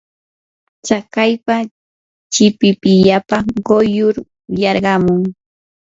[0.85, 1.55] tsakaypa
[2.33, 4.15] chipipillapa quyllur
[4.61, 5.21] yarqamun.